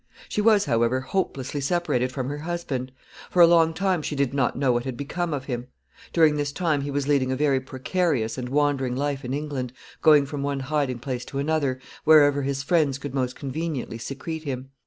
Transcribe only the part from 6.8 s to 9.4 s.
he was leading a very precarious and wandering life in